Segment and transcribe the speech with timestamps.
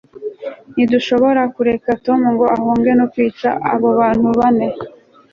[0.73, 4.67] ntidushobora kureka tom ngo ahunge no kwica abo bantu bane